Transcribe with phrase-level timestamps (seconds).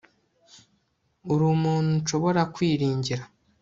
[1.31, 3.23] uri umuntu nshobora kwiringira